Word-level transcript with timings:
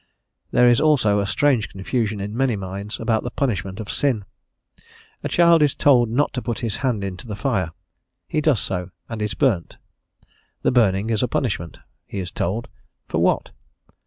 There 0.49 0.67
is 0.67 0.81
also 0.81 1.19
a 1.19 1.27
strange 1.27 1.69
confusion 1.69 2.19
in 2.19 2.35
many 2.35 2.55
minds 2.55 2.99
about 2.99 3.21
the 3.21 3.29
punishment 3.29 3.79
of 3.79 3.91
sin. 3.91 4.25
A 5.23 5.29
child 5.29 5.61
is 5.61 5.75
told 5.75 6.09
not 6.09 6.33
to 6.33 6.41
put 6.41 6.61
his 6.61 6.77
hand 6.77 7.03
into 7.03 7.27
the 7.27 7.35
fire, 7.35 7.71
he 8.27 8.41
does 8.41 8.59
so, 8.59 8.89
and 9.07 9.21
is 9.21 9.35
burnt; 9.35 9.77
the 10.63 10.71
burning 10.71 11.11
is 11.11 11.21
a 11.21 11.27
punishment, 11.27 11.77
he 12.07 12.17
is 12.17 12.31
told; 12.31 12.67
for 13.07 13.21
what? 13.21 13.51